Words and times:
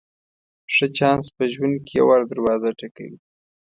ښه 0.75 0.87
چانس 0.97 1.25
په 1.35 1.43
ژوند 1.53 1.75
کې 1.85 1.93
یو 1.99 2.05
وار 2.07 2.21
دروازه 2.31 2.69
ټکوي. 2.79 3.17